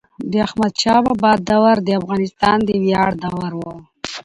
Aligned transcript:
د 0.31 0.33
احمد 0.47 0.73
شاه 0.81 1.01
بابا 1.05 1.31
دور 1.49 1.75
د 1.83 1.89
افغانانو 1.99 2.67
د 2.67 2.69
ویاړ 2.83 3.11
دور 3.23 3.51
و. 3.59 3.63